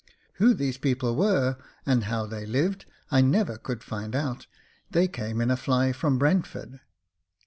Who 0.41 0.55
these 0.55 0.79
people 0.79 1.15
were, 1.15 1.57
and 1.85 2.05
how 2.05 2.25
they 2.25 2.47
lived, 2.47 2.85
I 3.11 3.21
never 3.21 3.59
could 3.59 3.83
find 3.83 4.15
out: 4.15 4.47
they 4.89 5.07
came 5.07 5.39
in 5.39 5.51
a 5.51 5.55
fly 5.55 5.91
from 5.91 6.17
Brentford. 6.17 6.79